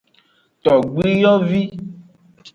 [0.63, 1.61] Togbiyovi.